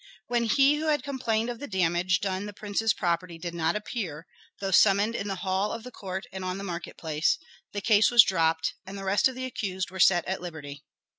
When 0.25 0.45
he 0.45 0.77
who 0.77 0.87
had 0.87 1.03
complained 1.03 1.51
of 1.51 1.59
the 1.59 1.67
damage 1.67 2.21
done 2.21 2.47
the 2.47 2.53
prince's 2.53 2.91
property 2.91 3.37
did 3.37 3.53
not 3.53 3.75
appear, 3.75 4.25
though 4.59 4.71
summoned 4.71 5.13
in 5.15 5.27
the 5.27 5.35
hall 5.45 5.71
of 5.71 5.83
the 5.83 5.91
court 5.91 6.25
and 6.33 6.43
on 6.43 6.57
the 6.57 6.63
market 6.63 6.97
place, 6.97 7.37
the 7.71 7.81
case 7.81 8.09
was 8.09 8.23
dropped, 8.23 8.73
and 8.83 8.97
the 8.97 9.03
rest 9.03 9.27
of 9.27 9.35
the 9.35 9.45
accused 9.45 9.91
were 9.91 9.99
set 9.99 10.25
at 10.25 10.41
liberty. 10.41 10.83